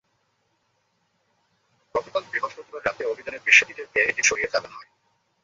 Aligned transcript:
গতকাল 1.95 2.23
বৃহস্পতিবার 2.31 2.85
রাতে 2.85 3.03
অভিযানের 3.05 3.45
বিষয়টি 3.47 3.73
টের 3.73 3.87
পেয়ে 3.91 4.09
এটি 4.09 4.21
সরিয়ে 4.23 4.51
ফেলা 4.53 4.69
হয়। 4.69 4.89